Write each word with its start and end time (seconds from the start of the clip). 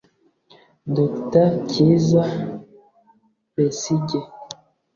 Dr 0.95 1.47
Kizza 1.69 2.23
Besigye 3.53 4.19